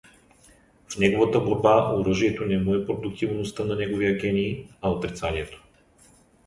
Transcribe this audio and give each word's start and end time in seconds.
В 0.89 0.97
неговата 0.99 1.39
борба 1.39 1.93
оръжието 1.95 2.45
не 2.45 2.57
му 2.57 2.75
е 2.75 2.85
продуктивността 2.85 3.65
на 3.65 3.75
неговия 3.75 4.17
гений, 4.17 4.67
а 4.81 4.91
отрицанието. 4.91 5.63